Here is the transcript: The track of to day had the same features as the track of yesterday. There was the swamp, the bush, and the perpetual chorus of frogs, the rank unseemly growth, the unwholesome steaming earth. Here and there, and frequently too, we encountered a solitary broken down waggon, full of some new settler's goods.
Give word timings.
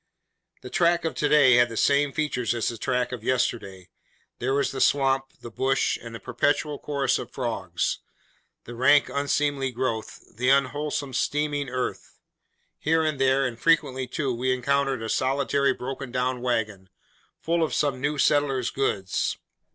The 0.63 0.71
track 0.71 1.05
of 1.05 1.13
to 1.13 1.29
day 1.29 1.57
had 1.57 1.69
the 1.69 1.77
same 1.77 2.11
features 2.11 2.55
as 2.55 2.69
the 2.69 2.79
track 2.79 3.11
of 3.11 3.23
yesterday. 3.23 3.91
There 4.39 4.55
was 4.55 4.71
the 4.71 4.81
swamp, 4.81 5.25
the 5.41 5.51
bush, 5.51 5.95
and 6.01 6.15
the 6.15 6.19
perpetual 6.19 6.79
chorus 6.79 7.19
of 7.19 7.29
frogs, 7.29 7.99
the 8.63 8.73
rank 8.73 9.09
unseemly 9.09 9.69
growth, 9.71 10.19
the 10.35 10.49
unwholesome 10.49 11.13
steaming 11.13 11.69
earth. 11.69 12.17
Here 12.79 13.03
and 13.03 13.21
there, 13.21 13.45
and 13.45 13.59
frequently 13.59 14.07
too, 14.07 14.33
we 14.33 14.51
encountered 14.51 15.03
a 15.03 15.07
solitary 15.07 15.71
broken 15.71 16.11
down 16.11 16.41
waggon, 16.41 16.89
full 17.39 17.61
of 17.61 17.71
some 17.75 18.01
new 18.01 18.17
settler's 18.17 18.71
goods. 18.71 19.37